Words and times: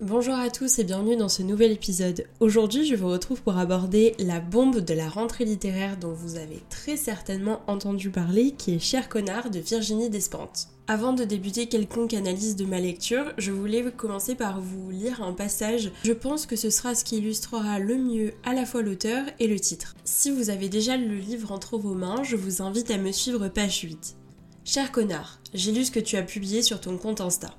Bonjour 0.00 0.36
à 0.36 0.48
tous 0.48 0.78
et 0.78 0.84
bienvenue 0.84 1.16
dans 1.16 1.28
ce 1.28 1.42
nouvel 1.42 1.72
épisode. 1.72 2.24
Aujourd'hui, 2.38 2.86
je 2.86 2.94
vous 2.94 3.08
retrouve 3.08 3.42
pour 3.42 3.58
aborder 3.58 4.14
la 4.20 4.38
bombe 4.38 4.78
de 4.78 4.94
la 4.94 5.08
rentrée 5.08 5.44
littéraire 5.44 5.96
dont 5.96 6.12
vous 6.12 6.36
avez 6.36 6.62
très 6.70 6.96
certainement 6.96 7.62
entendu 7.66 8.08
parler, 8.08 8.52
qui 8.52 8.72
est 8.72 8.78
Cher 8.78 9.08
connard 9.08 9.50
de 9.50 9.58
Virginie 9.58 10.08
Despentes. 10.08 10.68
Avant 10.86 11.14
de 11.14 11.24
débuter 11.24 11.66
quelconque 11.66 12.14
analyse 12.14 12.54
de 12.54 12.64
ma 12.64 12.78
lecture, 12.78 13.32
je 13.38 13.50
voulais 13.50 13.82
commencer 13.90 14.36
par 14.36 14.60
vous 14.60 14.88
lire 14.92 15.20
un 15.20 15.32
passage. 15.32 15.90
Je 16.04 16.12
pense 16.12 16.46
que 16.46 16.54
ce 16.54 16.70
sera 16.70 16.94
ce 16.94 17.02
qui 17.02 17.16
illustrera 17.16 17.80
le 17.80 17.96
mieux 17.96 18.34
à 18.44 18.54
la 18.54 18.66
fois 18.66 18.82
l'auteur 18.82 19.24
et 19.40 19.48
le 19.48 19.58
titre. 19.58 19.96
Si 20.04 20.30
vous 20.30 20.48
avez 20.48 20.68
déjà 20.68 20.96
le 20.96 21.16
livre 21.16 21.50
entre 21.50 21.76
vos 21.76 21.94
mains, 21.94 22.22
je 22.22 22.36
vous 22.36 22.62
invite 22.62 22.92
à 22.92 22.98
me 22.98 23.10
suivre 23.10 23.48
page 23.48 23.80
8. 23.80 24.14
Cher 24.64 24.92
connard, 24.92 25.40
j'ai 25.54 25.72
lu 25.72 25.84
ce 25.84 25.90
que 25.90 25.98
tu 25.98 26.14
as 26.16 26.22
publié 26.22 26.62
sur 26.62 26.80
ton 26.80 26.98
compte 26.98 27.20
Insta. 27.20 27.52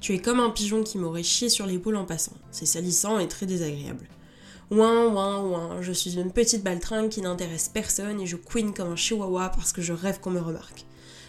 Tu 0.00 0.14
es 0.14 0.18
comme 0.18 0.40
un 0.40 0.50
pigeon 0.50 0.82
qui 0.82 0.98
m'aurait 0.98 1.22
chié 1.22 1.48
sur 1.48 1.66
l'épaule 1.66 1.96
en 1.96 2.04
passant. 2.04 2.34
C'est 2.50 2.66
salissant 2.66 3.18
et 3.18 3.28
très 3.28 3.46
désagréable. 3.46 4.08
Ouin, 4.70 5.06
ouin, 5.06 5.42
ouin, 5.42 5.82
je 5.82 5.92
suis 5.92 6.18
une 6.18 6.32
petite 6.32 6.64
baltringue 6.64 7.08
qui 7.08 7.20
n'intéresse 7.20 7.70
personne 7.72 8.20
et 8.20 8.26
je 8.26 8.36
queen 8.36 8.72
comme 8.72 8.92
un 8.92 8.96
chihuahua 8.96 9.50
parce 9.50 9.72
que 9.72 9.82
je 9.82 9.92
rêve 9.92 10.20
qu'on 10.20 10.30
me 10.30 10.40
remarque. 10.40 10.84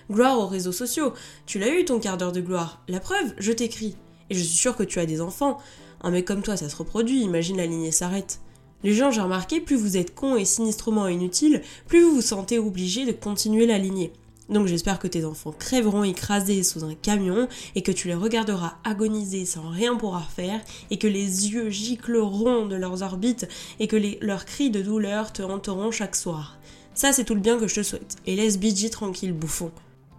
Gloire 0.09 0.40
aux 0.40 0.48
réseaux 0.48 0.71
sociaux, 0.71 1.13
tu 1.45 1.59
l'as 1.59 1.70
eu 1.70 1.84
ton 1.84 1.99
quart 1.99 2.17
d'heure 2.17 2.31
de 2.31 2.41
gloire. 2.41 2.81
La 2.88 2.99
preuve, 2.99 3.34
je 3.38 3.52
t'écris. 3.52 3.95
Et 4.30 4.35
je 4.35 4.40
suis 4.40 4.57
sûre 4.57 4.76
que 4.76 4.84
tu 4.84 4.99
as 4.99 5.05
des 5.05 5.21
enfants. 5.21 5.57
Un 6.02 6.12
mec 6.12 6.26
comme 6.26 6.41
toi, 6.41 6.57
ça 6.57 6.70
se 6.70 6.76
reproduit, 6.76 7.21
imagine 7.21 7.57
la 7.57 7.66
lignée 7.66 7.91
s'arrête. 7.91 8.40
Les 8.84 8.93
gens, 8.93 9.12
j'ai 9.12 9.21
remarqué, 9.21 9.59
plus 9.59 9.76
vous 9.76 9.98
êtes 9.98 10.13
con 10.13 10.35
et 10.35 10.45
sinistrement 10.45 11.07
inutile, 11.07 11.62
plus 11.88 12.04
vous 12.04 12.16
vous 12.16 12.21
sentez 12.21 12.59
obligé 12.59 13.05
de 13.05 13.12
continuer 13.12 13.66
la 13.66 13.79
lignée. 13.79 14.13
Donc 14.49 14.67
j'espère 14.67 14.99
que 14.99 15.08
tes 15.08 15.26
enfants 15.26 15.54
crèveront 15.58 16.04
écrasés 16.04 16.63
sous 16.63 16.84
un 16.84 16.94
camion 16.94 17.48
et 17.73 17.81
que 17.81 17.91
tu 17.91 18.08
les 18.08 18.16
regarderas 18.16 18.76
agoniser 18.84 19.45
sans 19.45 19.70
rien 19.70 19.95
pouvoir 19.95 20.30
faire 20.30 20.62
et 20.91 20.98
que 20.98 21.08
les 21.08 21.49
yeux 21.52 21.70
gicleront 21.70 22.66
de 22.68 22.76
leurs 22.76 23.02
orbites 23.02 23.48
et 23.79 23.88
que 23.88 23.98
leurs 24.23 24.46
cris 24.46 24.70
de 24.70 24.82
douleur 24.82 25.34
te 25.34 25.41
hanteront 25.41 25.91
chaque 25.91 26.16
soir. 26.16 26.57
Ça 26.93 27.12
c'est 27.12 27.26
tout 27.26 27.35
le 27.35 27.41
bien 27.41 27.57
que 27.57 27.68
je 27.68 27.76
te 27.76 27.84
souhaite. 27.84 28.18
Et 28.26 28.35
laisse 28.35 28.60
BG 28.60 28.90
tranquille 28.90 29.34
bouffon. 29.34 29.71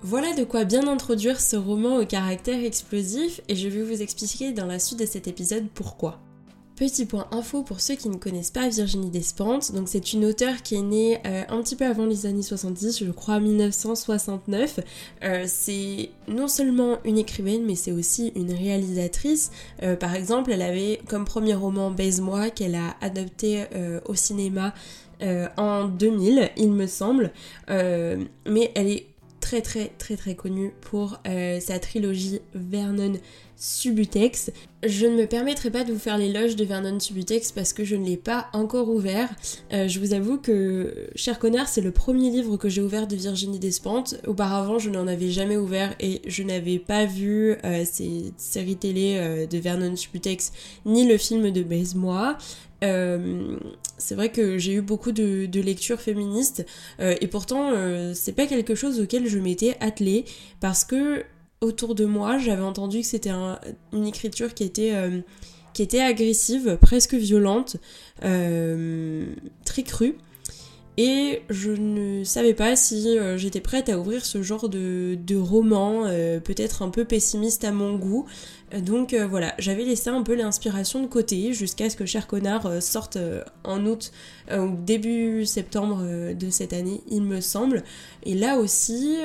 Voilà 0.03 0.35
de 0.35 0.45
quoi 0.45 0.65
bien 0.65 0.87
introduire 0.89 1.41
ce 1.41 1.57
roman 1.57 1.97
au 1.97 2.07
caractère 2.07 2.63
explosif 2.63 3.41
et 3.49 3.57
je 3.57 3.69
vais 3.69 3.83
vous 3.83 4.03
expliquer 4.03 4.53
dans 4.53 4.67
la 4.67 4.79
suite 4.79 5.01
de 5.01 5.07
cet 5.07 5.27
épisode 5.27 5.67
pourquoi. 5.73 6.21
Petit 6.77 7.07
point 7.07 7.27
info 7.31 7.63
pour 7.63 7.81
ceux 7.81 7.95
qui 7.95 8.11
ne 8.11 8.17
connaissent 8.17 8.51
pas 8.51 8.69
Virginie 8.69 9.09
Despentes, 9.09 9.73
donc 9.73 9.89
c'est 9.89 10.13
une 10.13 10.27
auteure 10.27 10.63
qui 10.63 10.75
est 10.75 10.83
née 10.83 11.19
euh, 11.25 11.43
un 11.49 11.63
petit 11.63 11.75
peu 11.75 11.87
avant 11.87 12.05
les 12.05 12.27
années 12.27 12.43
70, 12.43 13.03
je 13.03 13.11
crois 13.13 13.41
1969. 13.41 14.81
Euh, 15.25 15.45
c'est 15.47 16.11
non 16.29 16.49
seulement 16.49 16.99
une 17.07 17.17
écrivaine, 17.17 17.65
mais 17.65 17.77
c'est 17.77 17.93
aussi 17.93 18.31
une 18.37 18.53
réalisatrice. 18.53 19.53
Euh, 19.83 19.97
par 19.97 20.15
exemple, 20.15 20.53
elle 20.53 20.61
avait 20.61 21.01
comme 21.09 21.25
premier 21.25 21.55
roman 21.55 21.91
Baise-moi 21.91 22.51
qu'elle 22.51 22.75
a 22.75 22.95
adapté 23.01 23.65
au 24.05 24.15
cinéma 24.15 24.75
en 25.57 25.87
2000, 25.87 26.51
il 26.59 26.73
me 26.73 26.87
semble. 26.87 27.33
mais 27.69 28.71
elle 28.75 28.89
est 28.89 29.07
très 29.47 29.63
très 29.63 29.93
très 29.97 30.17
très 30.17 30.35
connue 30.35 30.73
pour 30.81 31.21
sa 31.61 31.79
trilogie 31.79 32.41
Vernon 32.53 33.13
Subutex. 33.57 34.51
Je 34.85 35.07
ne 35.07 35.17
me 35.17 35.27
permettrai 35.27 35.71
pas 35.71 35.83
de 35.83 35.93
vous 35.93 35.99
faire 35.99 36.19
l'éloge 36.19 36.57
de 36.57 36.65
Vernon 36.65 37.01
Subutex 37.01 37.53
parce 37.53 37.73
que 37.73 37.85
je 37.85 37.97
ne 37.97 38.05
l'ai 38.05 38.17
pas 38.17 38.49
encore 38.53 38.89
ouvert. 38.89 39.31
Euh, 39.73 39.89
je 39.89 39.99
vous 39.99 40.13
avoue 40.13 40.37
que 40.37 41.09
Cher 41.15 41.39
Connard, 41.39 41.69
c'est 41.69 41.81
le 41.81 41.91
premier 41.91 42.31
livre 42.31 42.57
que 42.57 42.69
j'ai 42.69 42.83
ouvert 42.83 43.07
de 43.07 43.17
Virginie 43.17 43.59
Despentes. 43.59 44.17
Auparavant, 44.27 44.79
je 44.79 44.91
n'en 44.91 45.07
avais 45.07 45.31
jamais 45.31 45.57
ouvert 45.57 45.95
et 46.01 46.23
je 46.27 46.43
n'avais 46.43 46.79
pas 46.79 47.07
vu 47.07 47.57
euh, 47.65 47.85
ces 47.85 48.33
séries 48.37 48.77
télé 48.77 49.17
euh, 49.17 49.47
de 49.47 49.59
Vernon 49.59 49.97
Subutex 49.97 50.53
ni 50.85 51.07
le 51.07 51.17
film 51.17 51.51
de 51.51 51.63
Baise-moi. 51.63 52.37
C'est 53.99 54.15
vrai 54.15 54.31
que 54.31 54.59
j'ai 54.59 54.75
eu 54.75 54.81
beaucoup 54.81 55.13
de, 55.13 55.61
lectures 55.61 56.01
féministes 56.01 56.65
et 56.99 57.27
pourtant 57.27 57.73
c'est 58.15 58.33
pas 58.33 58.47
quelque 58.47 58.75
chose 58.75 59.01
auquel 59.01 59.27
je 59.27 59.39
m'étais 59.39 59.77
attelée 59.81 60.25
parce 60.61 60.85
que 60.85 61.25
autour 61.61 61.95
de 61.95 62.05
moi, 62.05 62.39
j'avais 62.39 62.63
entendu 62.63 63.01
que 63.01 63.07
c'était 63.07 63.31
une 63.31 64.07
écriture 64.07 64.55
qui 64.55 64.65
était, 64.65 64.95
euh, 64.95 65.21
agressive, 66.01 66.79
presque 66.81 67.15
violente, 67.15 67.77
euh, 68.25 69.27
très 69.65 69.83
crue. 69.83 70.17
Et 70.99 71.43
je 71.51 71.73
ne 71.73 72.25
savais 72.25 72.55
pas 72.55 72.75
si 72.75 73.19
euh, 73.19 73.37
j'étais 73.37 73.61
prête 73.61 73.91
à 73.91 73.99
ouvrir 73.99 74.25
ce 74.25 74.41
genre 74.43 74.71
de, 74.71 75.19
de 75.27 75.37
roman, 75.37 76.05
peut-être 76.43 76.81
un 76.81 76.89
peu 76.89 77.05
pessimiste 77.05 77.65
à 77.65 77.73
mon 77.73 77.97
goût. 77.97 78.27
Donc 78.81 79.15
voilà, 79.15 79.55
j'avais 79.59 79.85
laissé 79.85 80.11
un 80.11 80.23
peu 80.23 80.35
l'inspiration 80.35 81.01
de 81.01 81.07
côté 81.07 81.53
jusqu'à 81.53 81.89
ce 81.89 81.97
que 81.97 82.05
Cher 82.05 82.27
Connard 82.27 82.83
sorte 82.83 83.17
en 83.63 83.87
août 83.87 84.11
ou 84.51 84.77
début 84.77 85.47
septembre 85.47 86.03
de 86.35 86.51
cette 86.51 86.73
année, 86.73 87.01
il 87.09 87.23
me 87.23 87.41
semble. 87.41 87.85
Et 88.25 88.35
là 88.35 88.57
aussi, 88.59 89.19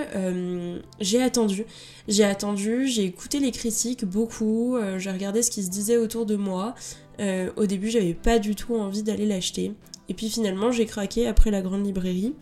j'ai 0.99 1.23
attendu. 1.23 1.65
J'ai 2.07 2.23
attendu, 2.23 2.87
j'ai 2.87 3.05
écouté 3.05 3.39
les 3.39 3.51
critiques 3.51 4.05
beaucoup, 4.05 4.75
euh, 4.75 4.97
j'ai 4.97 5.11
regardé 5.11 5.41
ce 5.43 5.51
qui 5.51 5.63
se 5.63 5.69
disait 5.69 5.97
autour 5.97 6.25
de 6.25 6.35
moi. 6.35 6.75
Euh, 7.19 7.51
au 7.55 7.65
début, 7.65 7.89
j'avais 7.89 8.13
pas 8.13 8.39
du 8.39 8.55
tout 8.55 8.75
envie 8.75 9.03
d'aller 9.03 9.25
l'acheter. 9.25 9.73
Et 10.09 10.13
puis 10.13 10.29
finalement, 10.29 10.71
j'ai 10.71 10.85
craqué 10.85 11.27
après 11.27 11.51
la 11.51 11.61
grande 11.61 11.85
librairie. 11.85 12.33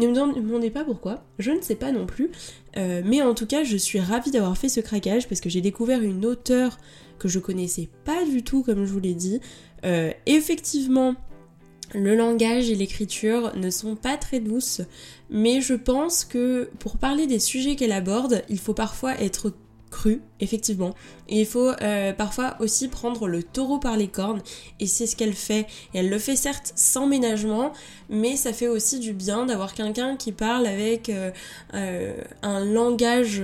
Euh, 0.00 0.06
ne 0.06 0.24
me 0.24 0.40
demandez 0.40 0.70
pas 0.70 0.84
pourquoi, 0.84 1.24
je 1.38 1.50
ne 1.50 1.60
sais 1.60 1.74
pas 1.74 1.92
non 1.92 2.06
plus. 2.06 2.30
mais 2.76 3.22
en 3.22 3.34
tout 3.34 3.46
cas, 3.46 3.64
je 3.64 3.76
suis 3.76 4.00
ravie 4.00 4.30
d'avoir 4.30 4.56
fait 4.56 4.68
ce 4.68 4.80
craquage 4.80 5.28
parce 5.28 5.40
que 5.40 5.48
j'ai 5.48 5.60
découvert 5.60 6.02
une 6.02 6.24
auteure 6.24 6.78
que 7.18 7.28
je 7.28 7.40
connaissais 7.40 7.88
pas 8.04 8.24
du 8.24 8.44
tout, 8.44 8.62
comme 8.62 8.84
je 8.84 8.92
vous 8.92 9.00
l'ai 9.00 9.14
dit. 9.14 9.40
effectivement, 10.26 11.16
le 11.94 12.14
langage 12.14 12.70
et 12.70 12.74
l'écriture 12.74 13.56
ne 13.56 13.70
sont 13.70 13.96
pas 13.96 14.16
très 14.16 14.40
douces, 14.40 14.82
mais 15.30 15.60
je 15.60 15.74
pense 15.74 16.24
que 16.24 16.70
pour 16.78 16.98
parler 16.98 17.26
des 17.26 17.38
sujets 17.38 17.76
qu'elle 17.76 17.92
aborde, 17.92 18.42
il 18.48 18.58
faut 18.58 18.74
parfois 18.74 19.18
être 19.20 19.52
cru, 19.90 20.22
effectivement. 20.40 20.94
Il 21.28 21.46
faut 21.46 21.70
euh, 21.82 22.12
parfois 22.12 22.56
aussi 22.60 22.88
prendre 22.88 23.28
le 23.28 23.42
taureau 23.42 23.78
par 23.78 23.96
les 23.96 24.08
cornes, 24.08 24.42
et 24.80 24.86
c'est 24.86 25.06
ce 25.06 25.16
qu'elle 25.16 25.34
fait. 25.34 25.66
Elle 25.94 26.08
le 26.10 26.18
fait 26.18 26.36
certes 26.36 26.72
sans 26.76 27.06
ménagement, 27.06 27.72
mais 28.08 28.36
ça 28.36 28.52
fait 28.52 28.68
aussi 28.68 28.98
du 28.98 29.12
bien 29.12 29.46
d'avoir 29.46 29.74
quelqu'un 29.74 30.16
qui 30.16 30.32
parle 30.32 30.66
avec 30.66 31.08
euh, 31.08 31.30
euh, 31.74 32.16
un 32.42 32.64
langage 32.64 33.42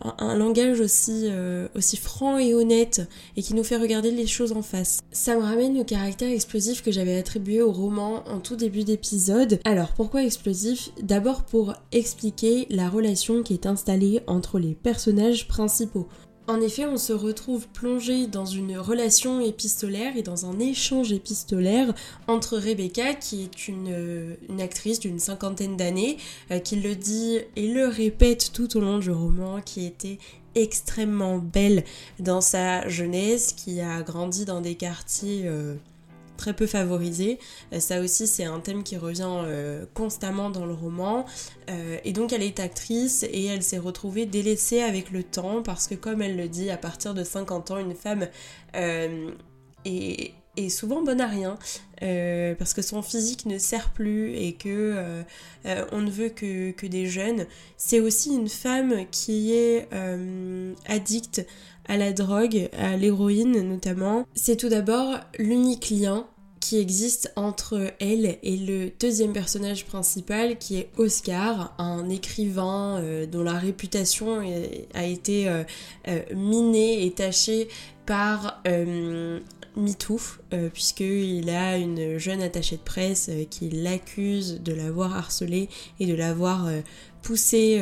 un, 0.00 0.36
langage 0.36 0.80
aussi, 0.80 1.24
euh, 1.24 1.68
aussi 1.74 1.96
franc 1.96 2.38
et 2.38 2.54
honnête 2.54 3.02
et 3.36 3.42
qui 3.42 3.54
nous 3.54 3.64
fait 3.64 3.76
regarder 3.76 4.10
les 4.10 4.26
choses 4.26 4.52
en 4.52 4.62
face. 4.62 5.00
Ça 5.12 5.36
me 5.36 5.42
ramène 5.42 5.78
au 5.78 5.84
caractère 5.84 6.30
explosif 6.30 6.82
que 6.82 6.92
j'avais 6.92 7.18
attribué 7.18 7.62
au 7.62 7.72
roman 7.72 8.22
en 8.28 8.38
tout 8.38 8.56
début 8.56 8.84
d'épisode. 8.84 9.60
Alors 9.64 9.92
pourquoi 9.92 10.24
explosif? 10.24 10.90
D'abord 11.02 11.44
pour 11.44 11.74
expliquer 11.92 12.66
la 12.70 12.88
relation 12.88 13.42
qui 13.42 13.54
est 13.54 13.66
installée 13.66 14.20
entre 14.26 14.58
les 14.58 14.74
personnages 14.74 15.48
principaux. 15.48 16.08
En 16.48 16.62
effet, 16.62 16.86
on 16.86 16.96
se 16.96 17.12
retrouve 17.12 17.68
plongé 17.68 18.26
dans 18.26 18.46
une 18.46 18.78
relation 18.78 19.38
épistolaire 19.38 20.16
et 20.16 20.22
dans 20.22 20.46
un 20.46 20.58
échange 20.58 21.12
épistolaire 21.12 21.92
entre 22.26 22.56
Rebecca, 22.56 23.12
qui 23.12 23.42
est 23.42 23.68
une, 23.68 24.34
actrice 24.58 24.98
d'une 24.98 25.18
cinquantaine 25.18 25.76
d'années, 25.76 26.16
euh, 26.50 26.58
qui 26.58 26.76
le 26.76 26.94
dit 26.96 27.38
et 27.54 27.68
le 27.68 27.86
répète 27.86 28.50
tout 28.54 28.78
au 28.78 28.80
long 28.80 28.96
du 28.96 29.10
roman, 29.10 29.60
qui 29.60 29.84
était 29.84 30.16
extrêmement 30.54 31.36
belle 31.36 31.84
dans 32.18 32.40
sa 32.40 32.88
jeunesse, 32.88 33.52
qui 33.52 33.82
a 33.82 34.00
grandi 34.00 34.46
dans 34.46 34.62
des 34.62 34.74
quartiers... 34.74 35.42
Euh, 35.44 35.74
très 36.38 36.54
peu 36.54 36.66
favorisée. 36.66 37.38
Euh, 37.74 37.80
ça 37.80 38.00
aussi, 38.00 38.26
c'est 38.26 38.44
un 38.44 38.60
thème 38.60 38.82
qui 38.82 38.96
revient 38.96 39.26
euh, 39.28 39.84
constamment 39.92 40.48
dans 40.48 40.64
le 40.64 40.72
roman. 40.72 41.26
Euh, 41.68 41.98
et 42.04 42.14
donc, 42.14 42.32
elle 42.32 42.42
est 42.42 42.60
actrice 42.60 43.26
et 43.30 43.44
elle 43.44 43.62
s'est 43.62 43.76
retrouvée 43.76 44.24
délaissée 44.24 44.80
avec 44.80 45.10
le 45.10 45.22
temps 45.22 45.62
parce 45.62 45.86
que, 45.86 45.94
comme 45.94 46.22
elle 46.22 46.36
le 46.36 46.48
dit, 46.48 46.70
à 46.70 46.78
partir 46.78 47.12
de 47.12 47.24
50 47.24 47.72
ans, 47.72 47.78
une 47.78 47.94
femme 47.94 48.28
est, 49.84 50.32
souvent 50.70 51.02
bonne 51.02 51.20
à 51.20 51.28
rien 51.28 51.56
parce 52.58 52.74
que 52.74 52.82
son 52.82 53.00
physique 53.00 53.46
ne 53.46 53.58
sert 53.58 53.92
plus 53.92 54.34
et 54.34 54.54
que 54.54 55.22
on 55.92 56.00
ne 56.00 56.10
veut 56.10 56.30
que, 56.30 56.72
que 56.72 56.86
des 56.86 57.06
jeunes. 57.06 57.46
C'est 57.76 58.00
aussi 58.00 58.34
une 58.34 58.48
femme 58.48 59.06
qui 59.10 59.52
est 59.54 59.88
addicte 60.86 61.46
à 61.88 61.96
la 61.96 62.12
drogue, 62.12 62.68
à 62.78 62.96
l'héroïne 62.96 63.62
notamment. 63.62 64.26
C'est 64.34 64.56
tout 64.56 64.68
d'abord 64.68 65.18
l'unique 65.38 65.90
lien 65.90 66.26
qui 66.60 66.78
existe 66.78 67.32
entre 67.36 67.92
elle 68.00 68.38
et 68.42 68.56
le 68.56 68.90
deuxième 69.00 69.32
personnage 69.32 69.84
principal 69.84 70.58
qui 70.58 70.76
est 70.76 70.90
Oscar, 70.96 71.74
un 71.78 72.08
écrivain 72.08 72.98
euh, 72.98 73.26
dont 73.26 73.42
la 73.42 73.54
réputation 73.54 74.40
a 74.94 75.04
été 75.04 75.48
euh, 75.48 75.64
euh, 76.08 76.20
minée 76.34 77.04
et 77.04 77.10
tachée 77.12 77.68
par 78.06 78.62
MeToo, 79.76 80.18
puisqu'il 80.72 81.50
a 81.50 81.76
une 81.76 82.16
jeune 82.16 82.40
attachée 82.40 82.76
de 82.76 82.82
presse 82.82 83.30
qui 83.50 83.68
l'accuse 83.68 84.62
de 84.62 84.72
l'avoir 84.72 85.14
harcelé 85.14 85.68
et 86.00 86.06
de 86.06 86.14
l'avoir 86.14 86.70
poussé 87.20 87.78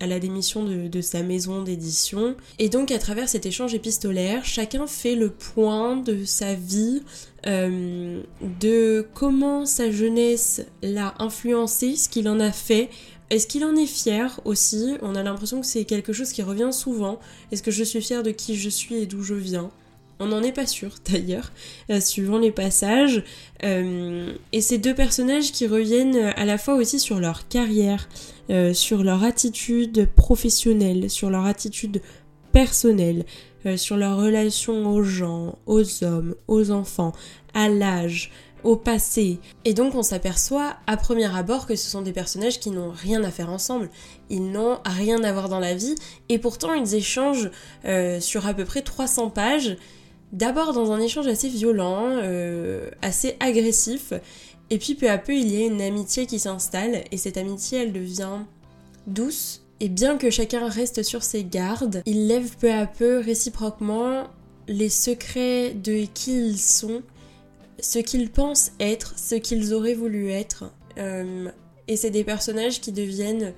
à 0.00 0.06
la 0.06 0.20
démission 0.20 0.64
de, 0.64 1.00
sa 1.00 1.22
maison 1.22 1.62
d'édition. 1.62 2.36
Et 2.58 2.68
donc 2.68 2.90
à 2.90 2.98
travers 2.98 3.26
cet 3.26 3.46
échange 3.46 3.72
épistolaire, 3.72 4.44
chacun 4.44 4.86
fait 4.86 5.14
le 5.14 5.30
point 5.30 5.96
de 5.96 6.26
sa 6.26 6.52
vie, 6.52 7.02
de 7.44 9.06
comment 9.14 9.64
sa 9.64 9.90
jeunesse 9.90 10.64
l'a 10.82 11.14
influencé, 11.18 11.96
ce 11.96 12.08
qu'il 12.08 12.28
en 12.28 12.40
a 12.40 12.52
fait, 12.52 12.90
est-ce 13.30 13.46
qu'il 13.46 13.64
en 13.64 13.76
est 13.76 13.86
fier 13.86 14.40
aussi? 14.44 14.96
On 15.02 15.14
a 15.14 15.22
l'impression 15.22 15.60
que 15.60 15.66
c'est 15.66 15.84
quelque 15.84 16.12
chose 16.12 16.32
qui 16.32 16.42
revient 16.42 16.70
souvent. 16.72 17.20
Est-ce 17.52 17.62
que 17.62 17.70
je 17.70 17.84
suis 17.84 18.00
fière 18.00 18.22
de 18.22 18.30
qui 18.30 18.56
je 18.56 18.70
suis 18.70 18.96
et 18.96 19.06
d'où 19.06 19.22
je 19.22 19.34
viens? 19.34 19.70
On 20.18 20.26
n'en 20.26 20.42
est 20.42 20.52
pas 20.52 20.66
sûr 20.66 20.94
d'ailleurs, 21.10 21.52
euh, 21.90 22.00
suivant 22.00 22.38
les 22.38 22.50
passages. 22.50 23.22
Euh, 23.64 24.32
et 24.52 24.60
ces 24.62 24.78
deux 24.78 24.94
personnages 24.94 25.52
qui 25.52 25.66
reviennent 25.66 26.16
à 26.16 26.44
la 26.46 26.56
fois 26.56 26.74
aussi 26.74 26.98
sur 26.98 27.20
leur 27.20 27.48
carrière, 27.48 28.08
euh, 28.50 28.72
sur 28.72 29.04
leur 29.04 29.22
attitude 29.22 30.08
professionnelle, 30.16 31.10
sur 31.10 31.28
leur 31.28 31.44
attitude 31.44 32.00
personnelle, 32.52 33.26
sur 33.76 33.96
leur 33.96 34.16
relation 34.16 34.86
aux 34.86 35.02
gens, 35.02 35.58
aux 35.66 36.04
hommes, 36.04 36.34
aux 36.46 36.70
enfants, 36.70 37.12
à 37.54 37.68
l'âge, 37.68 38.30
au 38.64 38.76
passé. 38.76 39.38
Et 39.64 39.74
donc 39.74 39.94
on 39.94 40.02
s'aperçoit 40.02 40.76
à 40.86 40.96
premier 40.96 41.34
abord 41.34 41.66
que 41.66 41.76
ce 41.76 41.88
sont 41.88 42.02
des 42.02 42.12
personnages 42.12 42.60
qui 42.60 42.70
n'ont 42.70 42.90
rien 42.90 43.22
à 43.24 43.30
faire 43.30 43.50
ensemble. 43.50 43.90
Ils 44.30 44.50
n'ont 44.50 44.78
rien 44.84 45.22
à 45.24 45.32
voir 45.32 45.48
dans 45.48 45.60
la 45.60 45.74
vie 45.74 45.94
et 46.28 46.38
pourtant 46.38 46.74
ils 46.74 46.94
échangent 46.94 47.50
euh, 47.84 48.20
sur 48.20 48.46
à 48.46 48.54
peu 48.54 48.64
près 48.64 48.82
300 48.82 49.30
pages. 49.30 49.76
D'abord 50.32 50.72
dans 50.72 50.92
un 50.92 51.00
échange 51.00 51.26
assez 51.26 51.48
violent, 51.48 52.08
euh, 52.08 52.90
assez 53.02 53.36
agressif. 53.40 54.12
Et 54.70 54.78
puis 54.78 54.94
peu 54.94 55.08
à 55.08 55.18
peu 55.18 55.34
il 55.34 55.52
y 55.52 55.62
a 55.62 55.66
une 55.66 55.80
amitié 55.80 56.26
qui 56.26 56.38
s'installe 56.38 57.04
et 57.10 57.16
cette 57.16 57.36
amitié 57.36 57.82
elle 57.82 57.92
devient 57.92 58.40
douce. 59.06 59.62
Et 59.80 59.88
bien 59.88 60.18
que 60.18 60.30
chacun 60.30 60.68
reste 60.68 61.02
sur 61.02 61.22
ses 61.22 61.44
gardes, 61.44 62.02
ils 62.04 62.26
lèvent 62.26 62.56
peu 62.56 62.72
à 62.72 62.86
peu 62.86 63.18
réciproquement 63.18 64.24
les 64.66 64.88
secrets 64.88 65.72
de 65.72 66.04
qui 66.12 66.36
ils 66.36 66.58
sont 66.58 67.02
ce 67.80 67.98
qu'ils 67.98 68.30
pensent 68.30 68.72
être, 68.80 69.14
ce 69.18 69.34
qu'ils 69.36 69.72
auraient 69.74 69.94
voulu 69.94 70.30
être. 70.30 70.64
Euh, 70.98 71.50
et 71.86 71.96
c'est 71.96 72.10
des 72.10 72.24
personnages 72.24 72.80
qui 72.80 72.92
deviennent 72.92 73.54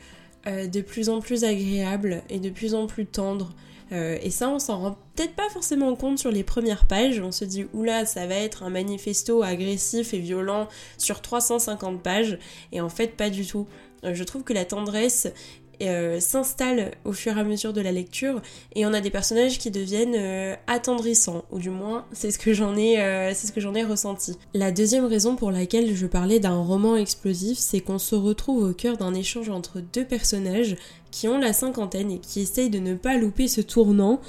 euh, 0.47 0.67
de 0.67 0.81
plus 0.81 1.09
en 1.09 1.21
plus 1.21 1.45
agréables 1.45 2.23
et 2.29 2.39
de 2.39 2.51
plus 2.51 2.75
en 2.75 2.87
plus 2.87 3.07
tendres. 3.07 3.53
Euh, 3.93 4.19
et 4.23 4.31
ça, 4.31 4.49
on 4.49 4.61
s'en 4.61 4.79
rend 4.79 4.99
peut-être 5.17 5.35
pas 5.35 5.49
forcément 5.51 5.97
compte 5.97 6.19
sur 6.19 6.31
les 6.31 6.45
premières 6.45 6.87
pages. 6.87 7.21
On 7.21 7.33
se 7.33 7.45
dit, 7.45 7.67
oula, 7.73 8.07
ça 8.07 8.27
va 8.27 8.37
être 8.37 8.63
un 8.63 8.71
manifesto 8.71 9.43
agressif 9.43 10.15
et 10.15 10.19
violent 10.19 10.69
sur 10.97 11.23
350 11.23 12.01
pages. 12.03 12.39
Et 12.73 12.81
en 12.81 12.89
fait, 12.89 13.17
pas 13.17 13.31
du 13.31 13.45
tout. 13.45 13.67
je 14.05 14.23
trouve 14.23 14.45
que 14.45 14.53
la 14.53 14.65
tendresse 14.65 15.29
euh, 15.83 16.21
s'installe 16.21 16.93
au 17.05 17.13
fur 17.13 17.37
et 17.37 17.41
à 17.41 17.45
mesure 17.45 17.73
de 17.73 17.81
la 17.81 17.93
lecture. 17.93 18.41
Et 18.75 18.87
on 18.87 18.93
a 18.93 19.01
des 19.01 19.11
personnages 19.11 19.59
qui 19.59 19.71
deviennent 19.71 20.15
euh, 20.17 20.55
attendrissants. 20.67 21.45
Ou 21.51 21.59
du 21.59 21.71
moins 21.71 22.07
c'est 22.13 22.31
ce 22.31 22.39
que 22.39 22.53
j'en 22.53 22.77
ai 22.77 23.01
euh, 23.01 23.33
c'est 23.35 23.47
ce 23.47 23.53
que 23.53 23.61
j'en 23.61 23.75
ai 23.75 23.83
ressenti. 23.83 24.37
La 24.55 24.73
deuxième 24.73 25.05
raison 25.05 25.37
pour 25.37 25.51
laquelle 25.51 25.95
je 25.95 26.07
parlais 26.07 26.41
d'un 26.41 26.59
roman 26.59 26.97
explosif, 26.97 27.59
c'est 27.59 27.81
qu'on 27.81 27.99
se 27.99 28.15
retrouve 28.15 28.71
au 28.71 28.73
cœur 28.73 28.97
d'un 28.97 29.15
échange 29.15 29.49
entre 29.49 29.81
deux 29.81 30.05
personnages 30.05 30.77
qui 31.11 31.27
ont 31.29 31.39
la 31.39 31.53
cinquantaine 31.53 32.11
et 32.13 32.19
qui 32.19 32.41
essayent 32.41 32.71
de 32.71 32.79
ne 32.79 32.95
pas 32.95 33.17
louper 33.17 33.49
ce 33.49 33.61
tournant 33.61 34.21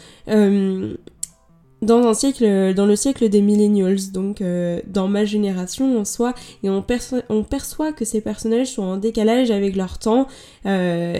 dans 1.81 2.07
un 2.07 2.13
siècle, 2.13 2.73
dans 2.75 2.85
le 2.85 2.95
siècle 2.95 3.27
des 3.29 3.41
millennials, 3.41 4.11
donc 4.11 4.41
euh, 4.41 4.81
dans 4.87 5.07
ma 5.07 5.25
génération 5.25 5.99
en 5.99 6.05
soi, 6.05 6.33
et 6.63 6.69
on, 6.69 6.85
on, 7.29 7.43
perçoit 7.43 7.91
que 7.91 8.05
ces 8.05 8.21
personnages 8.21 8.73
sont 8.73 8.83
en 8.83 8.97
décalage 8.97 9.49
avec 9.49 9.75
leur 9.75 9.97
temps 9.97 10.27
euh, 10.65 11.15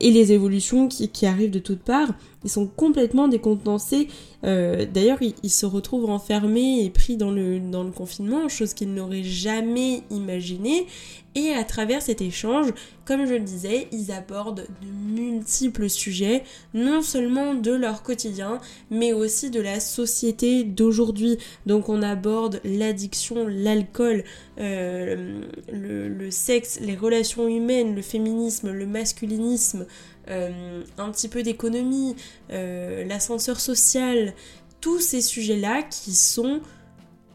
et 0.00 0.10
les 0.10 0.32
évolutions 0.32 0.88
qui, 0.88 1.08
qui, 1.08 1.26
arrivent 1.26 1.50
de 1.50 1.58
toutes 1.58 1.82
parts. 1.82 2.12
Ils 2.44 2.50
sont 2.50 2.66
complètement 2.66 3.28
décontenancés. 3.28 4.08
Euh, 4.44 4.86
d'ailleurs, 4.86 5.18
ils, 5.20 5.50
se 5.50 5.66
retrouvent 5.66 6.10
enfermés 6.10 6.84
et 6.84 6.90
pris 6.90 7.16
dans 7.16 7.30
le, 7.30 7.60
confinement, 7.94 8.48
chose 8.48 8.74
qu'ils 8.74 8.92
n'auraient 8.92 9.22
jamais 9.22 10.02
imaginé. 10.10 10.86
Et 11.34 11.54
à 11.54 11.64
travers 11.64 12.02
cet 12.02 12.20
échange, 12.20 12.74
comme 13.06 13.24
je 13.24 13.34
le 13.34 13.40
disais, 13.40 13.88
ils 13.90 14.12
abordent 14.12 14.66
de 14.82 14.86
multiples 15.18 15.88
sujets, 15.88 16.44
non 16.74 17.00
seulement 17.00 17.54
de 17.54 17.72
leur 17.72 18.02
quotidien, 18.02 18.60
mais 18.90 19.14
aussi 19.14 19.48
de 19.48 19.60
la 19.60 19.80
société 19.80 20.62
d'aujourd'hui. 20.64 21.38
Donc 21.64 21.88
on 21.88 22.02
aborde 22.02 22.60
l'addiction, 22.64 23.46
l'alcool, 23.48 24.24
euh, 24.58 25.40
le, 25.72 26.30
sexe, 26.30 26.80
les 26.82 26.96
relations 26.96 27.48
humaines, 27.48 27.94
le 27.94 28.02
féminisme, 28.02 28.70
le 28.70 28.86
masculinisme, 28.86 29.86
euh, 30.28 30.82
un 30.98 31.10
petit 31.10 31.28
peu 31.28 31.42
d'économie, 31.42 32.16
euh, 32.50 33.04
l'ascenseur 33.04 33.60
social, 33.60 34.34
tous 34.80 35.00
ces 35.00 35.20
sujets-là 35.20 35.82
qui 35.82 36.14
sont 36.14 36.60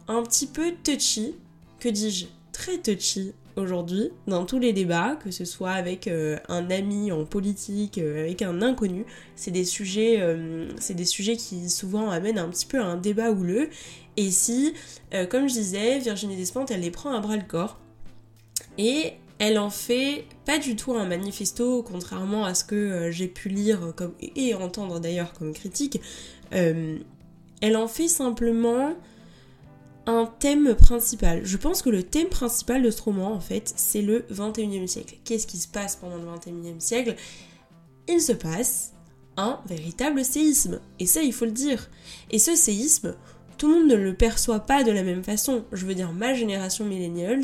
un 0.07 0.23
petit 0.23 0.47
peu 0.47 0.73
touchy, 0.83 1.35
que 1.79 1.89
dis-je, 1.89 2.25
très 2.53 2.77
touchy 2.77 3.33
aujourd'hui 3.55 4.11
dans 4.27 4.45
tous 4.45 4.59
les 4.59 4.71
débats, 4.71 5.17
que 5.23 5.31
ce 5.31 5.43
soit 5.43 5.71
avec 5.71 6.07
euh, 6.07 6.37
un 6.47 6.69
ami 6.69 7.11
en 7.11 7.25
politique, 7.25 7.97
avec 7.97 8.41
un 8.41 8.61
inconnu. 8.61 9.05
C'est 9.35 9.51
des 9.51 9.65
sujets, 9.65 10.23
c'est 10.79 10.93
des 10.93 11.05
sujets 11.05 11.35
qui 11.35 11.69
souvent 11.69 12.09
amènent 12.09 12.39
un 12.39 12.49
petit 12.49 12.65
peu 12.65 12.79
à 12.79 12.85
un 12.85 12.97
débat 12.97 13.31
houleux. 13.31 13.69
Et 14.15 14.31
si, 14.31 14.73
comme 15.29 15.47
je 15.47 15.53
disais, 15.53 15.99
Virginie 15.99 16.35
Despentes, 16.35 16.71
elle 16.71 16.81
les 16.81 16.91
prend 16.91 17.13
à 17.13 17.19
bras 17.19 17.35
le 17.35 17.43
corps 17.43 17.77
et 18.77 19.13
elle 19.39 19.59
en 19.59 19.69
fait 19.69 20.25
pas 20.45 20.57
du 20.57 20.75
tout 20.75 20.93
un 20.93 21.05
manifesto, 21.05 21.83
contrairement 21.83 22.45
à 22.45 22.53
ce 22.53 22.63
que 22.63 23.11
j'ai 23.11 23.27
pu 23.27 23.49
lire 23.49 23.93
et 24.35 24.53
entendre 24.55 24.99
d'ailleurs 24.99 25.33
comme 25.33 25.53
critique. 25.53 26.01
elle 26.51 27.77
en 27.77 27.87
fait 27.87 28.07
simplement 28.07 28.95
un 30.07 30.25
thème 30.25 30.73
principal. 30.73 31.41
Je 31.43 31.57
pense 31.57 31.81
que 31.81 31.89
le 31.89 32.01
thème 32.01 32.29
principal 32.29 32.81
de 32.81 32.89
ce 32.89 33.01
roman, 33.01 33.33
en 33.33 33.41
fait, 33.41 33.73
c'est 33.75 34.01
le 34.01 34.25
21e 34.31 34.87
siècle. 34.87 35.17
Qu'est-ce 35.25 35.45
qui 35.45 35.57
se 35.57 35.67
passe 35.67 35.97
pendant 35.97 36.15
le 36.15 36.23
21e 36.23 36.79
siècle? 36.79 37.15
Il 38.07 38.21
se 38.21 38.31
passe 38.31 38.93
un 39.35 39.59
véritable 39.67 40.23
séisme. 40.23 40.79
Et 40.99 41.05
ça, 41.05 41.21
il 41.21 41.33
faut 41.33 41.45
le 41.45 41.51
dire. 41.51 41.89
Et 42.31 42.39
ce 42.39 42.55
séisme, 42.55 43.15
tout 43.57 43.67
le 43.67 43.79
monde 43.79 43.89
ne 43.89 43.95
le 43.95 44.13
perçoit 44.13 44.61
pas 44.61 44.83
de 44.83 44.91
la 44.91 45.03
même 45.03 45.23
façon. 45.23 45.65
Je 45.73 45.85
veux 45.85 45.93
dire, 45.93 46.13
ma 46.13 46.33
génération 46.33 46.85
millennials 46.85 47.43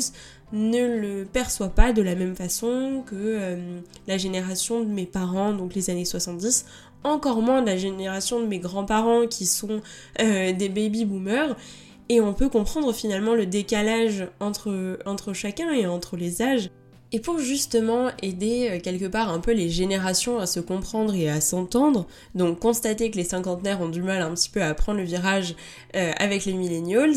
ne 0.54 0.86
le 0.86 1.24
perçoit 1.24 1.68
pas 1.68 1.92
de 1.92 2.00
la 2.00 2.14
même 2.14 2.36
façon 2.36 3.02
que 3.04 3.14
euh, 3.16 3.80
la 4.06 4.16
génération 4.16 4.80
de 4.80 4.88
mes 4.88 5.04
parents, 5.04 5.52
donc 5.52 5.74
les 5.74 5.90
années 5.90 6.04
70, 6.04 6.64
encore 7.02 7.42
moins 7.42 7.62
la 7.62 7.76
génération 7.76 8.40
de 8.40 8.46
mes 8.46 8.60
grands-parents 8.60 9.26
qui 9.26 9.46
sont 9.46 9.82
euh, 10.20 10.52
des 10.52 10.68
baby 10.68 11.04
boomers 11.04 11.56
et 12.08 12.20
on 12.20 12.32
peut 12.32 12.48
comprendre 12.48 12.92
finalement 12.94 13.34
le 13.34 13.46
décalage 13.46 14.28
entre, 14.38 15.32
chacun 15.32 15.72
et 15.72 15.86
entre 15.86 16.16
les 16.16 16.40
âges. 16.40 16.70
Et 17.10 17.20
pour 17.20 17.38
justement 17.38 18.10
aider 18.22 18.68
euh, 18.70 18.80
quelque 18.80 19.06
part 19.06 19.30
un 19.30 19.40
peu 19.40 19.52
les 19.52 19.68
générations 19.68 20.38
à 20.38 20.46
se 20.46 20.60
comprendre 20.60 21.14
et 21.14 21.28
à 21.28 21.40
s'entendre, 21.40 22.06
donc 22.36 22.60
constater 22.60 23.10
que 23.10 23.16
les 23.16 23.24
cinquantenaires 23.24 23.80
ont 23.80 23.88
du 23.88 24.02
mal 24.02 24.22
un 24.22 24.32
petit 24.34 24.50
peu 24.50 24.62
à 24.62 24.72
prendre 24.74 24.98
le 24.98 25.04
virage 25.04 25.56
avec 25.92 26.44
les 26.44 26.54
millennials, 26.54 27.14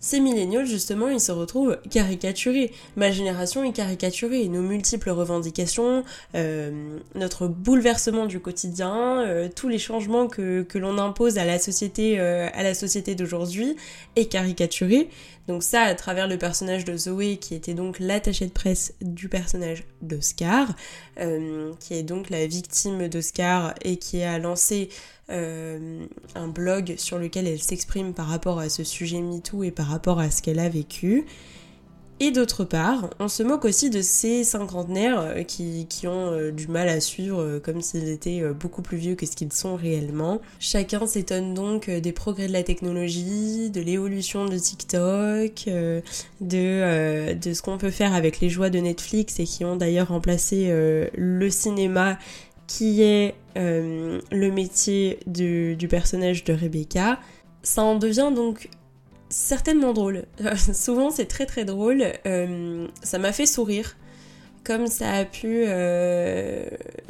ces 0.00 0.20
milléniaux, 0.20 0.64
justement, 0.64 1.08
ils 1.08 1.20
se 1.20 1.32
retrouvent 1.32 1.78
caricaturés. 1.90 2.72
Ma 2.96 3.10
génération 3.10 3.64
est 3.64 3.72
caricaturée. 3.72 4.48
Nos 4.48 4.62
multiples 4.62 5.10
revendications, 5.10 6.04
euh, 6.36 6.98
notre 7.16 7.48
bouleversement 7.48 8.26
du 8.26 8.38
quotidien, 8.38 9.22
euh, 9.26 9.48
tous 9.54 9.68
les 9.68 9.78
changements 9.78 10.28
que, 10.28 10.64
l'on 10.74 10.98
impose 10.98 11.38
à 11.38 11.44
la 11.44 11.58
société, 11.58 12.20
euh, 12.20 12.48
à 12.54 12.62
la 12.62 12.74
société 12.74 13.16
d'aujourd'hui 13.16 13.74
est 14.14 14.26
caricaturé. 14.26 15.08
Donc 15.48 15.64
ça, 15.64 15.82
à 15.82 15.94
travers 15.94 16.28
le 16.28 16.38
personnage 16.38 16.84
de 16.84 16.96
Zoé, 16.96 17.38
qui 17.38 17.54
était 17.54 17.74
donc 17.74 17.98
l'attaché 17.98 18.46
de 18.46 18.52
presse 18.52 18.94
du 19.00 19.28
personnage 19.28 19.84
d'Oscar, 20.02 20.68
qui 21.80 21.94
est 21.94 22.02
donc 22.02 22.28
la 22.28 22.46
victime 22.46 23.08
d'Oscar 23.08 23.74
et 23.82 23.96
qui 23.96 24.22
a 24.22 24.38
lancé 24.38 24.90
euh, 25.30 26.06
un 26.34 26.48
blog 26.48 26.94
sur 26.96 27.18
lequel 27.18 27.46
elle 27.46 27.60
s'exprime 27.60 28.14
par 28.14 28.28
rapport 28.28 28.60
à 28.60 28.70
ce 28.70 28.82
sujet 28.82 29.20
MeToo 29.20 29.62
et 29.62 29.70
par 29.70 29.86
rapport 29.86 30.20
à 30.20 30.30
ce 30.30 30.40
qu'elle 30.40 30.58
a 30.58 30.70
vécu. 30.70 31.26
Et 32.20 32.32
d'autre 32.32 32.64
part, 32.64 33.10
on 33.20 33.28
se 33.28 33.44
moque 33.44 33.64
aussi 33.64 33.90
de 33.90 34.00
ces 34.02 34.42
cinquantenaires 34.42 35.20
euh, 35.20 35.42
qui, 35.44 35.86
qui 35.88 36.08
ont 36.08 36.32
euh, 36.32 36.50
du 36.50 36.66
mal 36.66 36.88
à 36.88 36.98
suivre 37.00 37.58
comme 37.58 37.82
s'ils 37.82 38.08
étaient 38.08 38.42
beaucoup 38.58 38.80
plus 38.80 38.96
vieux 38.96 39.14
que 39.16 39.26
ce 39.26 39.36
qu'ils 39.36 39.52
sont 39.52 39.76
réellement. 39.76 40.40
Chacun 40.58 41.06
s'étonne 41.06 41.52
donc 41.52 41.90
des 41.90 42.12
progrès 42.12 42.48
de 42.48 42.52
la 42.52 42.62
technologie, 42.62 43.70
de 43.70 43.82
l'évolution 43.82 44.46
de 44.46 44.56
TikTok, 44.56 45.66
de, 46.40 47.34
de 47.34 47.52
ce 47.52 47.62
qu'on 47.62 47.76
peut 47.76 47.90
faire 47.90 48.14
avec 48.14 48.40
les 48.40 48.48
joies 48.48 48.70
de 48.70 48.78
Netflix 48.78 49.38
et 49.38 49.44
qui 49.44 49.64
ont 49.64 49.76
d'ailleurs 49.76 50.08
remplacé 50.08 50.72
le 51.14 51.50
cinéma 51.50 52.18
qui 52.68 53.02
est 53.02 53.34
euh, 53.56 54.20
le 54.30 54.50
métier 54.52 55.18
du, 55.26 55.76
personnage 55.90 56.44
de 56.44 56.52
Rebecca, 56.52 57.18
ça 57.64 57.82
en 57.82 57.96
devient 57.96 58.30
donc 58.32 58.68
certainement 59.28 59.92
drôle. 59.92 60.26
Souvent 60.72 61.10
c'est 61.10 61.26
très 61.26 61.46
très 61.46 61.64
drôle. 61.64 62.04
Euh, 62.26 62.86
ça 63.02 63.18
m'a 63.18 63.32
fait 63.32 63.46
sourire 63.46 63.96
comme 64.68 64.86
ça 64.86 65.10
a 65.10 65.24
pu, 65.24 65.64
euh, 65.66 66.68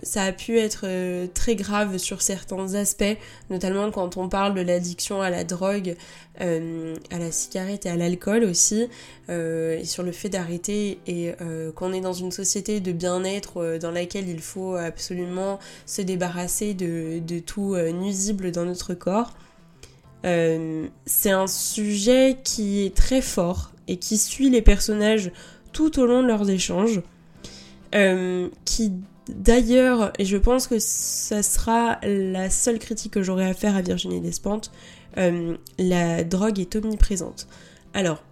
ça 0.08 0.24
a 0.24 0.32
pu 0.32 0.58
être 0.58 0.82
euh, 0.84 1.26
très 1.32 1.54
grave 1.54 1.98
sur 1.98 2.22
certains 2.22 2.74
aspects, 2.74 3.16
notamment 3.50 3.90
quand 3.90 4.16
on 4.16 4.28
parle 4.28 4.54
de 4.54 4.62
l'addiction 4.62 5.20
à 5.20 5.28
la 5.28 5.44
drogue, 5.44 5.96
euh, 6.40 6.94
à 7.10 7.18
la 7.18 7.30
cigarette 7.30 7.84
et 7.84 7.90
à 7.90 7.96
l'alcool 7.96 8.44
aussi, 8.44 8.88
et 9.28 9.84
sur 9.84 10.02
le 10.02 10.12
fait 10.12 10.30
d'arrêter 10.30 11.00
et 11.06 11.34
qu'on 11.74 11.92
est 11.92 12.00
dans 12.00 12.14
une 12.14 12.32
société 12.32 12.80
de 12.80 12.92
bien-être 12.92 13.76
dans 13.78 13.90
laquelle 13.90 14.26
il 14.26 14.40
faut 14.40 14.74
absolument 14.74 15.58
se 15.84 16.00
débarrasser 16.00 16.72
de, 16.72 17.18
de 17.18 17.38
tout 17.38 17.76
nuisible 17.76 18.52
dans 18.52 18.64
notre 18.64 18.94
corps. 18.94 19.34
c'est 20.22 21.30
un 21.30 21.46
sujet 21.46 22.38
qui 22.42 22.86
est 22.86 22.96
très 22.96 23.20
fort 23.20 23.72
et 23.86 23.98
qui 23.98 24.16
suit 24.16 24.48
les 24.48 24.62
personnages 24.62 25.30
tout 25.72 25.98
au 26.00 26.06
long 26.06 26.22
de 26.22 26.28
leurs 26.28 26.48
échanges. 26.48 27.02
Euh, 27.94 28.48
d'ailleurs, 29.28 30.12
et 30.18 30.24
je 30.24 30.36
pense 30.36 30.66
que 30.66 30.78
ça 30.78 31.42
sera 31.42 31.98
la 32.02 32.50
seule 32.50 32.78
critique 32.78 33.12
que 33.12 33.22
j'aurai 33.22 33.46
à 33.46 33.54
faire 33.54 33.76
à 33.76 33.82
Virginie 33.82 34.20
Despentes, 34.20 34.70
euh, 35.16 35.56
la 35.78 36.24
drogue 36.24 36.58
est 36.58 36.76
omniprésente. 36.76 37.46
Alors, 37.94 38.22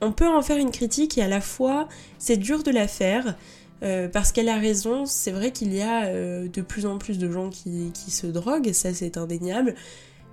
on 0.00 0.12
peut 0.12 0.28
en 0.28 0.42
faire 0.42 0.56
une 0.56 0.70
critique 0.70 1.18
et 1.18 1.22
à 1.22 1.28
la 1.28 1.40
fois 1.40 1.88
c'est 2.18 2.38
dur 2.38 2.62
de 2.62 2.70
la 2.70 2.88
faire 2.88 3.36
euh, 3.82 4.08
parce 4.08 4.32
qu'elle 4.32 4.48
a 4.48 4.56
raison, 4.56 5.04
c'est 5.04 5.30
vrai 5.30 5.52
qu'il 5.52 5.74
y 5.74 5.82
a 5.82 6.10
de 6.12 6.62
plus 6.62 6.86
en 6.86 6.98
plus 6.98 7.18
de 7.18 7.30
gens 7.30 7.50
qui, 7.50 7.92
se 8.08 8.26
droguent, 8.26 8.72
ça 8.72 8.94
c'est 8.94 9.16
indéniable. 9.16 9.74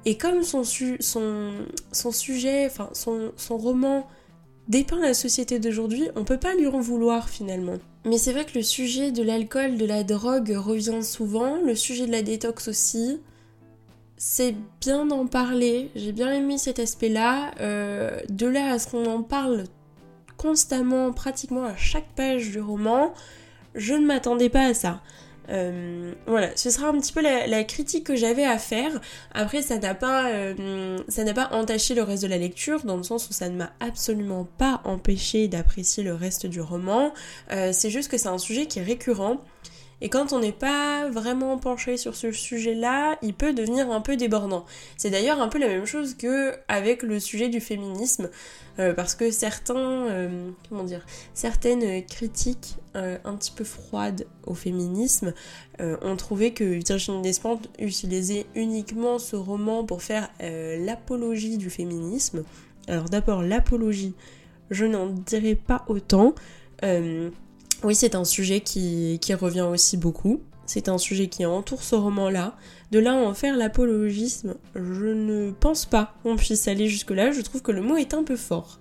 Et 0.06 0.17
comme 0.17 0.44
son, 0.44 0.63
son, 0.63 1.51
son 1.91 2.12
sujet, 2.12 2.72
son 2.94 3.58
roman 3.58 4.08
dépeint 4.67 5.00
la 5.00 5.13
société 5.13 5.59
d'aujourd'hui, 5.59 6.09
on 6.15 6.24
peut 6.24 6.38
pas 6.38 6.55
lui 6.55 6.67
en 6.67 6.79
vouloir 6.79 7.29
finalement. 7.29 7.77
Mais 8.05 8.17
c'est 8.17 8.31
vrai 8.31 8.45
que 8.45 8.57
le 8.57 8.63
sujet 8.63 9.12
de 9.12 9.24
l'alcool, 9.24 9.77
de 9.77 9.86
la 9.86 10.03
drogue 10.03 10.53
revient 10.57 11.03
souvent, 11.03 11.57
le 11.62 11.75
sujet 11.75 12.05
de 12.05 12.12
la 12.12 12.21
détox 12.21 12.67
aussi. 12.67 13.19
C'est 14.17 14.55
bien 14.81 15.05
d'en 15.05 15.27
parler, 15.27 15.91
j'ai 15.95 16.12
bien 16.12 16.33
aimé 16.33 16.57
cet 16.57 16.79
aspect-là. 16.79 17.51
Euh, 17.59 18.19
de 18.29 18.47
là 18.47 18.71
à 18.71 18.79
ce 18.79 18.88
qu'on 18.89 19.05
en 19.05 19.24
parle 19.24 19.65
constamment, 20.38 21.12
pratiquement 21.12 21.65
à 21.65 21.75
chaque 21.75 22.07
page 22.15 22.51
du 22.51 22.59
roman, 22.59 23.13
je 23.75 23.93
ne 23.93 24.05
m'attendais 24.05 24.50
pas 24.50 24.67
à 24.67 24.74
ça. 24.74 25.01
Euh, 25.49 26.13
voilà, 26.25 26.49
ce 26.55 26.69
sera 26.69 26.87
un 26.87 26.99
petit 26.99 27.13
peu 27.13 27.21
la, 27.21 27.63
critique 27.63 28.05
que 28.05 28.15
j'avais 28.15 28.45
à 28.45 28.57
faire. 28.57 28.99
Après, 29.33 29.61
ça 29.61 29.77
n'a 29.77 29.93
pas, 29.93 30.29
euh, 30.29 30.97
ça 31.07 31.23
n'a 31.23 31.33
pas 31.33 31.49
entaché 31.51 31.95
le 31.95 32.03
reste 32.03 32.23
de 32.23 32.27
la 32.27 32.37
lecture, 32.37 32.83
dans 32.85 32.97
le 32.97 33.03
sens 33.03 33.29
où 33.29 33.33
ça 33.33 33.49
ne 33.49 33.57
m'a 33.57 33.71
absolument 33.79 34.47
pas 34.57 34.81
empêché 34.83 35.47
d'apprécier 35.47 36.03
le 36.03 36.13
reste 36.13 36.45
du 36.45 36.61
roman. 36.61 37.13
Euh, 37.51 37.71
c'est 37.73 37.89
juste 37.89 38.09
que 38.09 38.17
c'est 38.17 38.29
un 38.29 38.37
sujet 38.37 38.65
qui 38.65 38.79
est 38.79 38.83
récurrent. 38.83 39.37
Et 39.99 40.09
quand 40.09 40.31
on 40.31 40.39
n'est 40.39 40.51
pas 40.51 41.09
vraiment 41.09 41.57
penché 41.57 41.97
sur 41.97 42.15
ce 42.15 42.31
sujet-là, 42.31 43.17
il 43.23 43.33
peut 43.33 43.53
devenir 43.53 43.91
un 43.91 44.01
peu 44.01 44.15
débordant. 44.15 44.65
C'est 44.95 45.09
d'ailleurs 45.09 45.41
un 45.41 45.47
peu 45.47 45.57
la 45.57 45.67
même 45.67 45.85
chose 45.85 46.13
que 46.13 46.53
avec 46.67 47.01
le 47.01 47.19
sujet 47.19 47.49
du 47.49 47.59
féminisme, 47.59 48.29
euh, 48.77 48.93
parce 48.93 49.15
que 49.15 49.31
certains, 49.31 49.75
euh, 49.75 50.51
certaines 51.33 52.05
critiques 52.05 52.75
euh, 52.95 53.17
un 53.25 53.35
petit 53.35 53.51
peu 53.51 53.63
froides 53.63 54.27
au 54.45 54.53
féminisme 54.53 55.33
ont 55.79 56.15
trouvé 56.15 56.53
que 56.53 56.63
Virginie 56.63 57.21
Despentes 57.21 57.69
utilisait 57.77 58.47
uniquement 58.55 59.19
ce 59.19 59.35
roman 59.35 59.83
pour 59.83 60.01
faire 60.01 60.27
l'apologie 60.39 61.57
du 61.57 61.69
féminisme. 61.69 62.43
Alors 62.87 63.05
d'abord 63.05 63.43
l'apologie, 63.43 64.15
je 64.71 64.85
n'en 64.85 65.05
dirai 65.05 65.53
pas 65.53 65.85
autant. 65.87 66.33
Oui, 67.84 67.96
c'est 67.96 68.15
un 68.15 68.25
sujet 68.25 68.62
qui, 68.62 69.19
revient 69.34 69.62
aussi 69.62 69.98
beaucoup. 69.98 70.41
C'est 70.65 70.89
un 70.89 70.98
sujet 70.98 71.27
qui 71.27 71.46
entoure 71.46 71.84
ce 71.84 71.96
roman-là. 71.96 72.55
De 72.91 73.00
là 73.00 73.12
à 73.13 73.15
en 73.15 73.34
faire 73.34 73.55
l'apologisme, 73.55 74.55
je 74.75 75.05
ne 75.05 75.51
pense 75.51 75.86
pas 75.86 76.15
qu'on 76.24 76.36
puisse 76.36 76.67
aller 76.67 76.88
jusque-là. 76.88 77.31
Je 77.31 77.41
trouve 77.41 77.62
que 77.62 77.72
le 77.72 77.81
mot 77.81 77.96
est 77.96 78.13
un 78.13 78.24
peu 78.24 78.36
fort. 78.36 78.79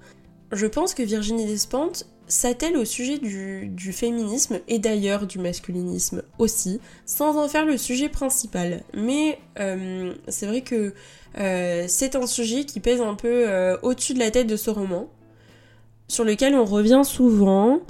Je 0.53 0.67
pense 0.67 0.95
que 0.95 1.03
Virginie 1.03 1.47
Despentes 1.47 2.07
s'attelle 2.29 2.76
au 2.76 2.85
sujet 2.85 3.19
du, 3.19 3.93
féminisme 3.93 4.61
et 4.69 4.79
d'ailleurs 4.79 5.26
du 5.26 5.38
masculinisme 5.38 6.23
aussi, 6.38 6.81
sans 7.05 7.37
en 7.37 7.49
faire 7.49 7.65
le 7.65 7.76
sujet 7.76 8.09
principal. 8.09 8.83
Mais 8.95 9.38
euh, 9.61 10.15
c'est 10.29 10.47
vrai 10.47 10.62
que 10.62 10.93
euh, 11.38 11.85
c'est 11.88 12.17
un 12.17 12.26
sujet 12.26 12.65
qui 12.65 12.81
pèse 12.81 13.00
un 13.00 13.15
peu 13.15 13.49
euh, 13.49 13.76
au-dessus 13.83 14.15
de 14.15 14.19
la 14.19 14.31
tête 14.31 14.47
de 14.47 14.57
ce 14.57 14.71
roman 14.71 15.09
sur 16.09 16.25
lequel 16.25 16.55
on 16.55 16.65
revient 16.65 17.03
souvent, 17.05 17.81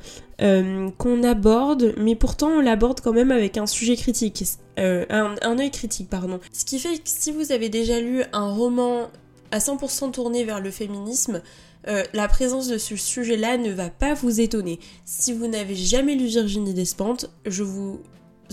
euh, 0.42 0.90
qu'on 0.98 1.22
aborde, 1.22 1.94
mais 1.96 2.14
pourtant 2.14 2.48
on 2.48 2.60
l'aborde 2.60 3.00
quand 3.00 3.12
même 3.12 3.30
avec 3.30 3.56
un 3.56 3.66
sujet 3.66 3.96
critique, 3.96 4.44
euh, 4.78 5.06
un, 5.08 5.58
œil 5.58 5.70
critique, 5.70 6.10
pardon. 6.10 6.40
Ce 6.52 6.64
qui 6.64 6.78
fait 6.78 6.96
que 6.96 7.02
si 7.04 7.32
vous 7.32 7.52
avez 7.52 7.68
déjà 7.68 8.00
lu 8.00 8.22
un 8.32 8.50
roman 8.52 9.10
à 9.50 9.58
100% 9.58 10.10
tourné 10.10 10.44
vers 10.44 10.60
le 10.60 10.70
féminisme, 10.70 11.40
euh, 11.88 12.02
la 12.12 12.28
présence 12.28 12.68
de 12.68 12.78
ce 12.78 12.96
sujet-là 12.96 13.56
ne 13.56 13.70
va 13.70 13.90
pas 13.90 14.14
vous 14.14 14.40
étonner. 14.40 14.80
Si 15.04 15.32
vous 15.32 15.46
n'avez 15.46 15.76
jamais 15.76 16.16
lu 16.16 16.26
Virginie 16.26 16.74
Despentes, 16.74 17.30
je 17.46 17.62
vous 17.62 18.00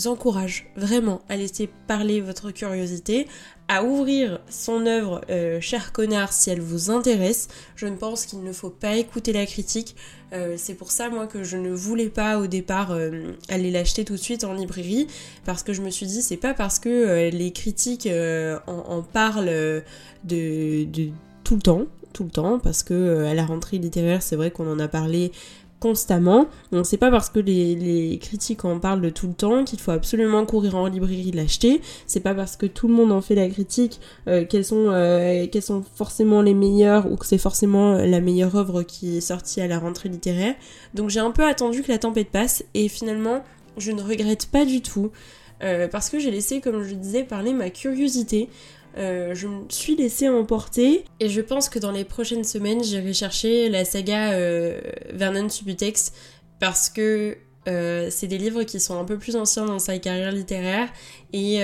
encourage 0.05 0.67
vraiment 0.75 1.21
à 1.29 1.35
laisser 1.35 1.69
parler 1.87 2.21
votre 2.21 2.51
curiosité, 2.51 3.27
à 3.67 3.83
ouvrir 3.83 4.39
son 4.49 4.85
œuvre 4.85 5.21
euh, 5.29 5.59
Cher 5.61 5.91
connard 5.91 6.33
si 6.33 6.49
elle 6.49 6.61
vous 6.61 6.91
intéresse. 6.91 7.47
Je 7.75 7.87
ne 7.87 7.95
pense 7.95 8.25
qu'il 8.25 8.43
ne 8.43 8.51
faut 8.51 8.69
pas 8.69 8.95
écouter 8.95 9.33
la 9.33 9.45
critique. 9.45 9.95
Euh, 10.33 10.55
c'est 10.57 10.73
pour 10.73 10.91
ça 10.91 11.09
moi 11.09 11.27
que 11.27 11.43
je 11.43 11.57
ne 11.57 11.71
voulais 11.71 12.09
pas 12.09 12.39
au 12.39 12.47
départ 12.47 12.91
euh, 12.91 13.33
aller 13.49 13.71
l'acheter 13.71 14.03
tout 14.03 14.13
de 14.13 14.19
suite 14.19 14.43
en 14.43 14.53
librairie 14.53 15.07
parce 15.45 15.63
que 15.63 15.73
je 15.73 15.81
me 15.81 15.89
suis 15.89 16.07
dit 16.07 16.21
c'est 16.21 16.37
pas 16.37 16.53
parce 16.53 16.79
que 16.79 17.29
les 17.29 17.51
critiques 17.51 18.09
en, 18.67 19.03
parlent 19.03 19.83
tout 20.27 21.55
le 21.55 21.61
temps 21.61 21.85
tout 22.13 22.23
le 22.23 22.29
temps 22.31 22.57
parce 22.57 22.81
que 22.81 23.25
à 23.25 23.33
la 23.35 23.45
rentrée 23.45 23.77
littéraire 23.77 24.23
c'est 24.23 24.35
vrai 24.35 24.49
qu'on 24.49 24.71
en 24.71 24.79
a 24.79 24.87
parlé 24.87 25.31
constamment. 25.83 26.47
Donc 26.71 26.85
c'est 26.85 26.97
pas 26.97 27.11
parce 27.11 27.29
que 27.29 27.39
les, 27.39 28.17
critiques 28.21 28.63
en 28.63 28.79
parlent 28.79 29.11
tout 29.11 29.27
le 29.27 29.33
temps 29.33 29.65
qu'il 29.65 29.79
faut 29.79 29.91
absolument 29.91 30.45
courir 30.45 30.77
en 30.77 30.87
librairie 30.87 31.31
l'acheter. 31.31 31.81
C'est 32.07 32.21
pas 32.21 32.33
parce 32.33 32.55
que 32.55 32.65
tout 32.65 32.87
le 32.87 32.93
monde 32.93 33.11
en 33.11 33.19
fait 33.19 33.35
la 33.35 33.49
critique 33.49 33.99
euh, 34.29 34.45
qu'elles 34.45 34.63
sont, 34.63 34.85
euh, 34.87 35.45
sont 35.59 35.83
forcément 35.95 36.41
les 36.41 36.53
meilleures 36.53 37.11
ou 37.11 37.17
que 37.17 37.25
c'est 37.25 37.37
forcément 37.37 37.95
la 37.95 38.21
meilleure 38.21 38.55
œuvre 38.55 38.83
qui 38.83 39.17
est 39.17 39.21
sortie 39.21 39.59
à 39.59 39.67
la 39.67 39.77
rentrée 39.77 40.07
littéraire. 40.07 40.55
Donc 40.93 41.09
j'ai 41.09 41.19
un 41.19 41.31
peu 41.31 41.43
attendu 41.43 41.83
que 41.83 41.91
la 41.91 41.97
tempête 41.97 42.29
passe 42.29 42.63
et 42.73 42.87
finalement 42.87 43.43
je 43.75 43.91
ne 43.91 44.01
regrette 44.01 44.45
pas 44.45 44.63
du 44.63 44.81
tout. 44.81 45.11
Euh, 45.63 45.87
parce 45.87 46.09
que 46.09 46.19
j'ai 46.19 46.31
laissé, 46.31 46.59
comme 46.61 46.83
je 46.83 46.93
disais, 46.93 47.23
parler 47.23 47.53
ma 47.53 47.69
curiosité. 47.69 48.49
Euh, 48.97 49.33
je 49.33 49.47
me 49.47 49.63
suis 49.69 49.95
laissée 49.95 50.29
emporter. 50.29 51.05
Et 51.19 51.29
je 51.29 51.41
pense 51.41 51.69
que 51.69 51.79
dans 51.79 51.91
les 51.91 52.03
prochaines 52.03 52.43
semaines 52.43 52.83
j'irai 52.83 53.13
chercher 53.13 53.69
la 53.69 53.85
saga 53.85 54.33
euh, 54.33 54.79
Vernon 55.11 55.49
Subutex 55.49 56.13
parce 56.59 56.89
que 56.89 57.37
euh, 57.69 58.09
c'est 58.11 58.27
des 58.27 58.37
livres 58.37 58.63
qui 58.63 58.79
sont 58.79 58.99
un 58.99 59.05
peu 59.05 59.17
plus 59.17 59.37
anciens 59.37 59.65
dans 59.65 59.79
sa 59.79 59.97
carrière 59.97 60.33
littéraire 60.33 60.89
et, 61.31 61.59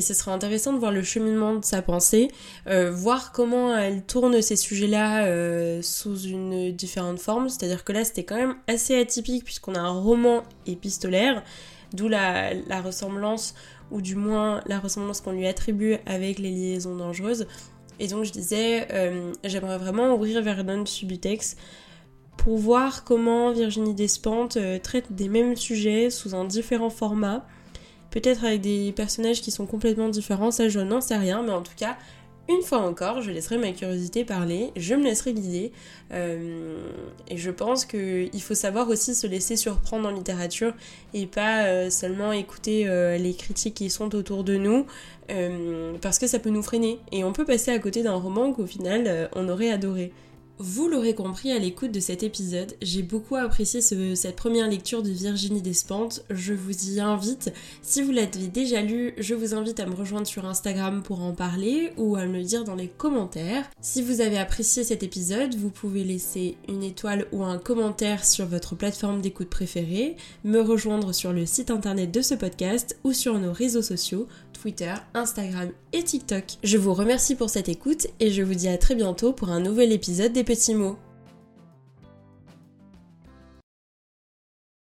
ce 0.00 0.14
sera 0.14 0.32
intéressant 0.32 0.72
de 0.72 0.78
voir 0.78 0.90
le 0.90 1.02
cheminement 1.02 1.54
de 1.54 1.64
sa 1.64 1.80
pensée, 1.80 2.28
voir 2.66 3.32
comment 3.32 3.74
elle 3.76 4.02
tourne 4.02 4.42
ces 4.42 4.56
sujets-là 4.56 5.80
sous 5.80 6.18
une 6.18 6.72
différente 6.72 7.20
forme, 7.20 7.48
c'est-à-dire 7.48 7.84
que 7.84 7.92
là 7.92 8.04
c'était 8.04 8.24
quand 8.24 8.36
même 8.36 8.56
assez 8.66 8.98
atypique 9.00 9.44
puisqu'on 9.44 9.76
a 9.76 9.80
un 9.80 10.00
roman 10.00 10.42
épistolaire, 10.66 11.42
d'où 11.92 12.08
la 12.08 12.80
ressemblance 12.84 13.54
ou 13.94 14.02
du 14.02 14.16
moins 14.16 14.60
la 14.66 14.80
ressemblance 14.80 15.20
qu'on 15.20 15.32
lui 15.32 15.46
attribue 15.46 15.96
avec 16.04 16.38
les 16.38 16.50
liaisons 16.50 16.96
dangereuses. 16.96 17.46
Et 18.00 18.08
donc 18.08 18.24
je 18.24 18.32
disais, 18.32 18.88
euh, 18.92 19.32
j'aimerais 19.44 19.78
vraiment 19.78 20.12
ouvrir 20.12 20.42
Vernon 20.42 20.84
Subutex 20.84 21.56
pour 22.36 22.58
voir 22.58 23.04
comment 23.04 23.52
Virginie 23.52 23.94
Despentes 23.94 24.56
euh, 24.56 24.80
traite 24.80 25.12
des 25.12 25.28
mêmes 25.28 25.56
sujets 25.56 26.10
sous 26.10 26.34
un 26.34 26.44
différent 26.44 26.90
format, 26.90 27.46
peut-être 28.10 28.44
avec 28.44 28.60
des 28.60 28.90
personnages 28.90 29.40
qui 29.40 29.52
sont 29.52 29.64
complètement 29.64 30.08
différents, 30.08 30.50
ça 30.50 30.68
je 30.68 30.80
n'en 30.80 31.00
sais 31.00 31.16
rien, 31.16 31.44
mais 31.44 31.52
en 31.52 31.62
tout 31.62 31.76
cas 31.76 31.96
une 32.48 32.62
fois 32.62 32.78
encore, 32.78 33.22
je 33.22 33.30
laisserai 33.30 33.56
ma 33.56 33.72
curiosité 33.72 34.24
parler, 34.24 34.70
je 34.76 34.94
me 34.94 35.04
laisserai 35.04 35.32
guider. 35.32 35.72
Euh, 36.12 36.76
et 37.28 37.38
je 37.38 37.50
pense 37.50 37.86
qu'il 37.86 38.42
faut 38.42 38.54
savoir 38.54 38.88
aussi 38.90 39.14
se 39.14 39.26
laisser 39.26 39.56
surprendre 39.56 40.08
en 40.08 40.12
littérature 40.12 40.74
et 41.14 41.26
pas 41.26 41.64
euh, 41.64 41.88
seulement 41.88 42.32
écouter 42.32 42.86
euh, 42.86 43.16
les 43.16 43.34
critiques 43.34 43.74
qui 43.74 43.88
sont 43.88 44.14
autour 44.14 44.44
de 44.44 44.56
nous, 44.56 44.86
parce 46.02 46.18
que 46.18 46.26
ça 46.26 46.38
peut 46.38 46.50
nous 46.50 46.62
freiner. 46.62 46.98
Et 47.12 47.24
on 47.24 47.32
peut 47.32 47.46
passer 47.46 47.70
à 47.70 47.78
côté 47.78 48.02
d'un 48.02 48.14
roman 48.14 48.52
qu'au 48.52 48.66
final 48.66 49.30
on 49.34 49.48
aurait 49.48 49.70
adoré. 49.70 50.12
Vous 50.58 50.86
l'aurez 50.86 51.16
compris 51.16 51.50
à 51.50 51.58
l'écoute 51.58 51.90
de 51.90 51.98
cet 51.98 52.22
épisode, 52.22 52.76
j'ai 52.80 53.02
beaucoup 53.02 53.34
apprécié 53.34 53.80
cette 53.80 54.36
première 54.36 54.68
lecture 54.68 55.02
de 55.02 55.10
Virginie 55.10 55.62
Despentes. 55.62 56.24
Je 56.30 56.54
vous 56.54 56.90
y 56.90 57.00
invite. 57.00 57.52
Si 57.82 58.02
vous 58.02 58.12
l'avez 58.12 58.46
déjà 58.46 58.80
lu, 58.80 59.14
je 59.18 59.34
vous 59.34 59.56
invite 59.56 59.80
à 59.80 59.86
me 59.86 59.96
rejoindre 59.96 60.28
sur 60.28 60.46
Instagram 60.46 61.02
pour 61.02 61.22
en 61.22 61.32
parler 61.32 61.92
ou 61.96 62.14
à 62.14 62.26
me 62.26 62.38
le 62.38 62.44
dire 62.44 62.62
dans 62.62 62.76
les 62.76 62.86
commentaires. 62.86 63.68
Si 63.80 64.00
vous 64.00 64.20
avez 64.20 64.38
apprécié 64.38 64.84
cet 64.84 65.02
épisode, 65.02 65.56
vous 65.56 65.70
pouvez 65.70 66.04
laisser 66.04 66.56
une 66.68 66.84
étoile 66.84 67.26
ou 67.32 67.42
un 67.42 67.58
commentaire 67.58 68.24
sur 68.24 68.46
votre 68.46 68.76
plateforme 68.76 69.22
d'écoute 69.22 69.50
préférée, 69.50 70.14
me 70.44 70.60
rejoindre 70.60 71.12
sur 71.12 71.32
le 71.32 71.46
site 71.46 71.72
internet 71.72 72.12
de 72.12 72.22
ce 72.22 72.34
podcast 72.34 72.96
ou 73.02 73.12
sur 73.12 73.40
nos 73.40 73.52
réseaux 73.52 73.82
sociaux, 73.82 74.28
Twitter, 74.64 74.94
Instagram 75.12 75.72
et 75.92 76.02
TikTok. 76.02 76.44
Je 76.62 76.78
vous 76.78 76.94
remercie 76.94 77.34
pour 77.34 77.50
cette 77.50 77.68
écoute 77.68 78.06
et 78.18 78.30
je 78.30 78.42
vous 78.42 78.54
dis 78.54 78.68
à 78.68 78.78
très 78.78 78.94
bientôt 78.94 79.34
pour 79.34 79.50
un 79.50 79.60
nouvel 79.60 79.92
épisode 79.92 80.32
des 80.32 80.42
petits 80.42 80.74
mots. 80.74 80.96